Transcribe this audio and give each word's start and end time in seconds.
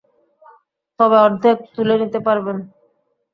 তবে 0.99 1.17
অর্ধেক 1.25 1.57
তুলে 1.73 1.95
নিতে 2.01 2.19
পারবেন। 2.27 2.57